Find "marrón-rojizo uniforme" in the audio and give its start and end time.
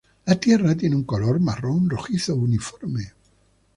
1.39-3.11